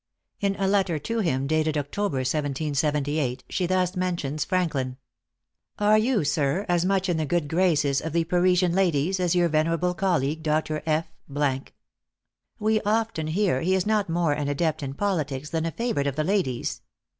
[0.39, 4.97] In a letter to him, dated October, 1778, she thus mentions Franklin:
[5.77, 9.47] "Are you, sir, as much in the good graces of the Parisian ladies, as your
[9.47, 10.81] venerable colleague, Dr.
[10.87, 11.05] F?
[12.57, 16.15] We often hear he is not more an adept in politics than a favorite of
[16.15, 16.81] the ladies.